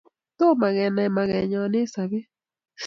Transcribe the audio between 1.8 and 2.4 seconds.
sobet